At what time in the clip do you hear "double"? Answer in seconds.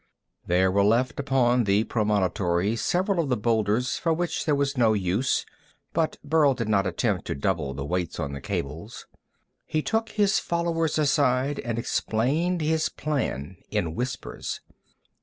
7.35-7.75